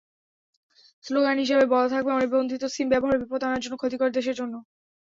[1.05, 4.53] Slogan হিসেবে বলা থাকবে—অনিবন্ধিত সিম ব্যবহারে বিপদ আপনার জন্য, ক্ষতিকর দেশের জন্য।